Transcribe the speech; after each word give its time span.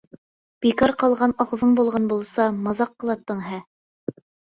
-بىكار 0.65 0.93
قالغان 1.01 1.35
ئاغزىڭ 1.43 1.75
بولغان 1.79 2.07
بولسا 2.13 2.47
مازاق 2.69 2.93
قىلاتتىڭ 3.05 3.45
ھە. 3.51 3.61